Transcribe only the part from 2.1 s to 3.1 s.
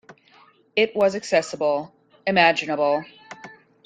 imaginable.